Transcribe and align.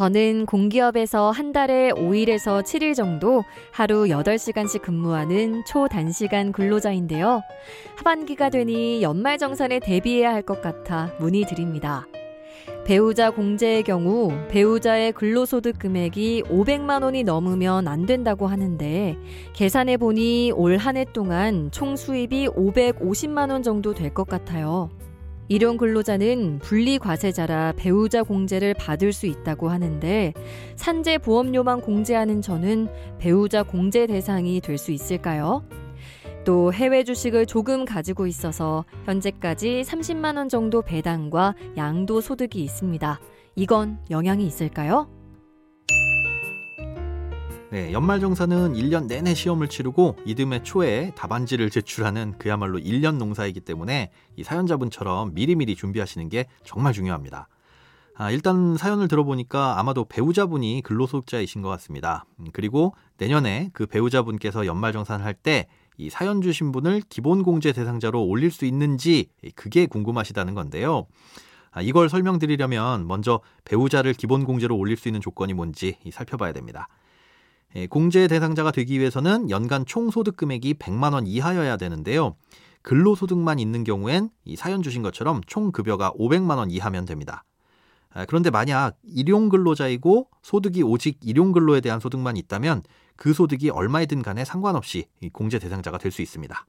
저는 0.00 0.44
공기업에서 0.44 1.30
한 1.30 1.52
달에 1.52 1.90
5일에서 1.92 2.62
7일 2.62 2.94
정도 2.94 3.44
하루 3.72 4.02
8시간씩 4.04 4.82
근무하는 4.82 5.64
초단시간 5.64 6.52
근로자인데요. 6.52 7.40
하반기가 7.96 8.50
되니 8.50 9.00
연말정산에 9.00 9.80
대비해야 9.80 10.34
할 10.34 10.42
것 10.42 10.60
같아 10.60 11.14
문의드립니다. 11.18 12.06
배우자 12.84 13.30
공제의 13.30 13.84
경우 13.84 14.32
배우자의 14.50 15.12
근로소득 15.12 15.78
금액이 15.78 16.42
500만 16.42 17.02
원이 17.02 17.24
넘으면 17.24 17.88
안 17.88 18.04
된다고 18.04 18.46
하는데 18.48 19.16
계산해 19.54 19.96
보니 19.96 20.52
올 20.54 20.76
한 20.76 20.98
해 20.98 21.06
동안 21.10 21.70
총 21.72 21.96
수입이 21.96 22.48
550만 22.48 23.50
원 23.50 23.62
정도 23.62 23.94
될 23.94 24.12
것 24.12 24.28
같아요. 24.28 24.90
일용 25.48 25.76
근로자는 25.76 26.58
분리 26.60 26.98
과세자라 26.98 27.74
배우자 27.76 28.22
공제를 28.22 28.74
받을 28.74 29.12
수 29.12 29.26
있다고 29.26 29.68
하는데 29.68 30.32
산재 30.74 31.18
보험료만 31.18 31.80
공제하는 31.82 32.42
저는 32.42 32.88
배우자 33.18 33.62
공제 33.62 34.06
대상이 34.06 34.60
될 34.60 34.76
수 34.76 34.90
있을까요? 34.92 35.64
또 36.44 36.72
해외 36.72 37.02
주식을 37.02 37.46
조금 37.46 37.84
가지고 37.84 38.26
있어서 38.26 38.84
현재까지 39.04 39.82
30만 39.86 40.36
원 40.36 40.48
정도 40.48 40.82
배당과 40.82 41.54
양도 41.76 42.20
소득이 42.20 42.62
있습니다. 42.62 43.18
이건 43.56 43.98
영향이 44.10 44.46
있을까요? 44.46 45.08
네, 47.70 47.92
연말정산은 47.92 48.74
1년 48.74 49.06
내내 49.06 49.34
시험을 49.34 49.68
치르고 49.68 50.16
이듬해 50.24 50.62
초에 50.62 51.12
답안지를 51.16 51.70
제출하는 51.70 52.34
그야말로 52.38 52.78
1년 52.78 53.16
농사이기 53.16 53.60
때문에 53.60 54.10
이 54.36 54.44
사연자분처럼 54.44 55.34
미리미리 55.34 55.74
준비하시는 55.74 56.28
게 56.28 56.46
정말 56.64 56.92
중요합니다. 56.92 57.48
아, 58.18 58.30
일단 58.30 58.76
사연을 58.76 59.08
들어보니까 59.08 59.78
아마도 59.78 60.04
배우자분이 60.04 60.82
근로소득자이신 60.82 61.60
것 61.60 61.68
같습니다. 61.70 62.24
음, 62.38 62.46
그리고 62.52 62.94
내년에 63.18 63.70
그 63.72 63.86
배우자분께서 63.86 64.66
연말정산할 64.66 65.34
때 65.34 65.66
이 65.98 66.10
사연 66.10 66.42
주신 66.42 66.72
분을 66.72 67.02
기본공제 67.08 67.72
대상자로 67.72 68.22
올릴 68.24 68.50
수 68.50 68.64
있는지 68.64 69.30
그게 69.54 69.86
궁금하시다는 69.86 70.54
건데요. 70.54 71.06
아, 71.70 71.82
이걸 71.82 72.08
설명드리려면 72.08 73.06
먼저 73.06 73.40
배우자를 73.64 74.14
기본공제로 74.14 74.76
올릴 74.76 74.96
수 74.96 75.08
있는 75.08 75.20
조건이 75.20 75.52
뭔지 75.54 75.98
살펴봐야 76.10 76.52
됩니다. 76.52 76.88
예, 77.76 77.86
공제 77.86 78.26
대상자가 78.26 78.70
되기 78.70 78.98
위해서는 78.98 79.50
연간 79.50 79.84
총 79.84 80.10
소득 80.10 80.36
금액이 80.36 80.74
100만 80.74 81.12
원 81.12 81.26
이하여야 81.26 81.76
되는데요. 81.76 82.34
근로소득만 82.82 83.58
있는 83.58 83.84
경우엔 83.84 84.30
이 84.44 84.56
사연 84.56 84.82
주신 84.82 85.02
것처럼 85.02 85.42
총 85.46 85.72
급여가 85.72 86.10
500만 86.12 86.56
원 86.56 86.70
이하면 86.70 87.04
됩니다. 87.04 87.44
아, 88.14 88.24
그런데 88.24 88.48
만약 88.48 88.96
일용 89.02 89.50
근로자이고 89.50 90.30
소득이 90.42 90.82
오직 90.82 91.18
일용 91.22 91.52
근로에 91.52 91.82
대한 91.82 92.00
소득만 92.00 92.38
있다면 92.38 92.82
그 93.16 93.34
소득이 93.34 93.68
얼마이든 93.70 94.22
간에 94.22 94.44
상관없이 94.44 95.08
공제 95.34 95.58
대상자가 95.58 95.98
될 95.98 96.10
수 96.10 96.22
있습니다. 96.22 96.66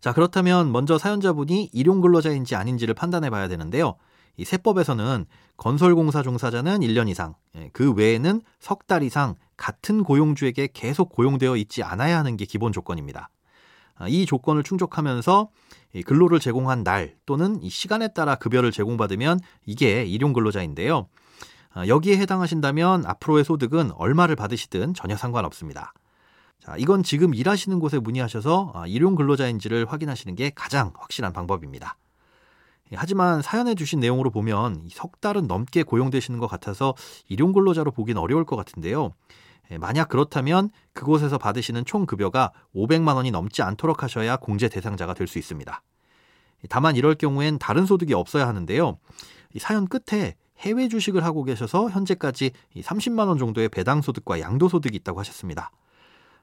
자, 0.00 0.12
그렇다면 0.12 0.72
먼저 0.72 0.98
사연자분이 0.98 1.70
일용 1.72 2.00
근로자인지 2.02 2.54
아닌지를 2.54 2.94
판단해 2.94 3.30
봐야 3.30 3.48
되는데요. 3.48 3.96
이 4.36 4.44
세법에서는 4.44 5.24
건설공사 5.56 6.22
종사자는 6.22 6.80
1년 6.80 7.08
이상, 7.08 7.34
예, 7.56 7.70
그 7.72 7.92
외에는 7.92 8.42
석 8.60 8.86
달 8.86 9.02
이상 9.02 9.34
같은 9.58 10.02
고용주에게 10.02 10.68
계속 10.72 11.10
고용되어 11.10 11.56
있지 11.56 11.82
않아야 11.82 12.18
하는 12.18 12.38
게 12.38 12.46
기본 12.46 12.72
조건입니다. 12.72 13.28
아, 13.96 14.08
이 14.08 14.24
조건을 14.24 14.62
충족하면서 14.62 15.50
근로를 16.06 16.38
제공한 16.38 16.84
날 16.84 17.16
또는 17.26 17.60
시간에 17.68 18.08
따라 18.08 18.36
급여를 18.36 18.72
제공받으면 18.72 19.40
이게 19.66 20.04
일용 20.04 20.32
근로자인데요. 20.32 21.08
아, 21.70 21.86
여기에 21.86 22.16
해당하신다면 22.18 23.04
앞으로의 23.04 23.44
소득은 23.44 23.90
얼마를 23.92 24.36
받으시든 24.36 24.94
전혀 24.94 25.16
상관없습니다. 25.16 25.92
자, 26.60 26.76
이건 26.78 27.02
지금 27.02 27.34
일하시는 27.34 27.78
곳에 27.80 27.98
문의하셔서 27.98 28.72
아, 28.74 28.86
일용 28.86 29.16
근로자인지를 29.16 29.86
확인하시는 29.90 30.34
게 30.34 30.50
가장 30.54 30.92
확실한 30.96 31.32
방법입니다. 31.32 31.96
예, 32.92 32.96
하지만 32.96 33.42
사연해 33.42 33.74
주신 33.74 34.00
내용으로 34.00 34.30
보면 34.30 34.88
석 34.90 35.20
달은 35.20 35.46
넘게 35.46 35.82
고용되시는 35.82 36.38
것 36.38 36.46
같아서 36.46 36.94
일용 37.28 37.52
근로자로 37.52 37.90
보긴 37.90 38.16
어려울 38.16 38.44
것 38.44 38.56
같은데요. 38.56 39.12
예, 39.70 39.78
만약 39.78 40.08
그렇다면 40.08 40.70
그곳에서 40.92 41.38
받으시는 41.38 41.84
총 41.84 42.06
급여가 42.06 42.52
500만 42.74 43.14
원이 43.16 43.30
넘지 43.30 43.62
않도록 43.62 44.02
하셔야 44.02 44.36
공제 44.36 44.68
대상자가 44.68 45.14
될 45.14 45.26
수 45.26 45.38
있습니다. 45.38 45.82
다만 46.68 46.96
이럴 46.96 47.14
경우엔 47.14 47.58
다른 47.58 47.86
소득이 47.86 48.14
없어야 48.14 48.48
하는데요. 48.48 48.98
사연 49.58 49.86
끝에 49.86 50.34
해외 50.58 50.88
주식을 50.88 51.24
하고 51.24 51.44
계셔서 51.44 51.88
현재까지 51.90 52.50
30만 52.76 53.28
원 53.28 53.38
정도의 53.38 53.68
배당 53.68 54.02
소득과 54.02 54.40
양도 54.40 54.68
소득이 54.68 54.96
있다고 54.96 55.20
하셨습니다. 55.20 55.70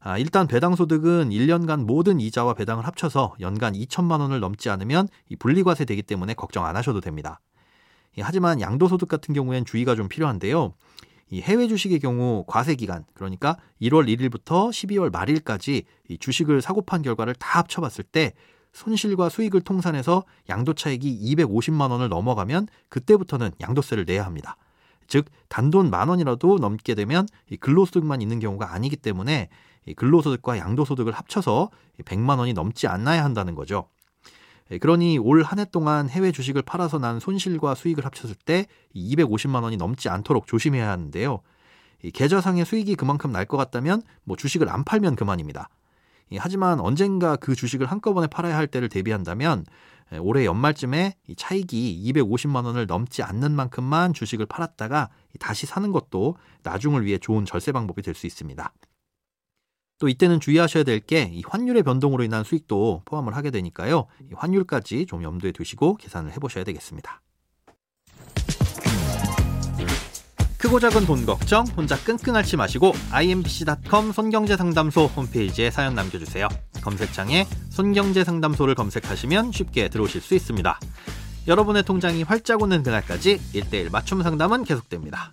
아, 0.00 0.18
일단 0.18 0.48
배당 0.48 0.74
소득은 0.74 1.30
1년간 1.30 1.84
모든 1.84 2.20
이자와 2.20 2.54
배당을 2.54 2.86
합쳐서 2.86 3.36
연간 3.40 3.72
2천만 3.72 4.20
원을 4.20 4.40
넘지 4.40 4.68
않으면 4.68 5.08
분리과세 5.38 5.84
되기 5.84 6.02
때문에 6.02 6.34
걱정 6.34 6.66
안 6.66 6.76
하셔도 6.76 7.00
됩니다. 7.00 7.40
하지만 8.18 8.60
양도 8.60 8.88
소득 8.88 9.08
같은 9.08 9.32
경우엔 9.32 9.64
주의가 9.64 9.94
좀 9.94 10.08
필요한데요. 10.08 10.74
이 11.32 11.40
해외 11.40 11.66
주식의 11.66 11.98
경우 11.98 12.44
과세 12.46 12.74
기간 12.74 13.06
그러니까 13.14 13.56
1월 13.80 14.06
1일부터 14.06 14.68
12월 14.68 15.10
말일까지 15.10 15.84
이 16.10 16.18
주식을 16.18 16.60
사고 16.60 16.82
판 16.82 17.00
결과를 17.00 17.34
다 17.36 17.60
합쳐봤을 17.60 18.04
때 18.04 18.34
손실과 18.74 19.30
수익을 19.30 19.62
통산해서 19.62 20.24
양도 20.50 20.74
차익이 20.74 21.34
250만 21.34 21.90
원을 21.90 22.10
넘어가면 22.10 22.68
그때부터는 22.90 23.52
양도세를 23.62 24.04
내야 24.04 24.26
합니다. 24.26 24.58
즉 25.06 25.24
단돈 25.48 25.88
만 25.88 26.10
원이라도 26.10 26.58
넘게 26.58 26.94
되면 26.94 27.26
이 27.48 27.56
근로소득만 27.56 28.20
있는 28.20 28.38
경우가 28.38 28.74
아니기 28.74 28.96
때문에 28.96 29.48
근로소득과 29.96 30.58
양도소득을 30.58 31.14
합쳐서 31.14 31.70
100만 32.04 32.40
원이 32.40 32.52
넘지 32.52 32.88
않아야 32.88 33.24
한다는 33.24 33.54
거죠. 33.54 33.88
예, 34.70 34.78
그러니 34.78 35.18
올 35.18 35.42
한 35.44 35.58
해 35.58 35.64
동안 35.66 36.08
해외 36.08 36.32
주식을 36.32 36.62
팔아서 36.62 36.98
난 36.98 37.20
손실과 37.20 37.74
수익을 37.74 38.04
합쳤을 38.04 38.34
때 38.34 38.66
250만 38.94 39.62
원이 39.62 39.76
넘지 39.76 40.08
않도록 40.08 40.46
조심해야 40.46 40.88
하는데요. 40.90 41.40
계좌상의 42.14 42.64
수익이 42.64 42.96
그만큼 42.96 43.30
날 43.32 43.46
것 43.46 43.56
같다면 43.56 44.02
뭐 44.24 44.36
주식을 44.36 44.68
안 44.68 44.84
팔면 44.84 45.16
그만입니다. 45.16 45.68
하지만 46.38 46.80
언젠가 46.80 47.36
그 47.36 47.54
주식을 47.54 47.86
한꺼번에 47.86 48.26
팔아야 48.26 48.56
할 48.56 48.66
때를 48.66 48.88
대비한다면 48.88 49.66
예, 50.12 50.18
올해 50.18 50.44
연말쯤에 50.46 51.16
차익이 51.36 52.02
250만 52.14 52.64
원을 52.64 52.86
넘지 52.86 53.22
않는 53.22 53.52
만큼만 53.52 54.14
주식을 54.14 54.46
팔았다가 54.46 55.10
다시 55.38 55.66
사는 55.66 55.90
것도 55.92 56.36
나중을 56.62 57.04
위해 57.04 57.18
좋은 57.18 57.44
절세 57.44 57.72
방법이 57.72 58.02
될 58.02 58.14
수 58.14 58.26
있습니다. 58.26 58.72
또 60.02 60.08
이때는 60.08 60.40
주의하셔야 60.40 60.82
될게 60.82 61.32
환율의 61.46 61.84
변동으로 61.84 62.24
인한 62.24 62.42
수익도 62.42 63.02
포함을 63.04 63.36
하게 63.36 63.52
되니까요. 63.52 64.08
환율까지 64.34 65.06
좀 65.06 65.22
염두에 65.22 65.52
두시고 65.52 65.94
계산을 65.94 66.32
해보셔야 66.32 66.64
되겠습니다. 66.64 67.22
크고 70.58 70.80
작은 70.80 71.06
돈 71.06 71.24
걱정 71.24 71.64
혼자 71.76 71.96
끙끙 71.96 72.34
앓지 72.34 72.56
마시고 72.56 72.94
imbc.com 73.12 74.10
손경제상담소 74.10 75.04
홈페이지에 75.04 75.70
사연 75.70 75.94
남겨주세요. 75.94 76.48
검색창에 76.82 77.46
손경제상담소를 77.70 78.74
검색하시면 78.74 79.52
쉽게 79.52 79.88
들어오실 79.88 80.20
수 80.20 80.34
있습니다. 80.34 80.80
여러분의 81.46 81.84
통장이 81.84 82.24
활짝 82.24 82.60
오는 82.60 82.82
그날까지 82.82 83.38
1대1 83.54 83.92
맞춤 83.92 84.20
상담은 84.24 84.64
계속됩니다. 84.64 85.32